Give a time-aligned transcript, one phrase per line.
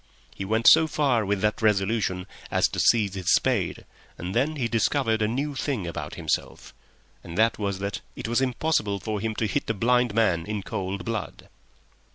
[0.33, 3.85] He went so far with that resolution as to seize his spade,
[4.17, 6.73] and then he discovered a new thing about himself,
[7.23, 10.63] and that was that it was impossible for him to hit a blind man in
[10.63, 11.49] cold blood.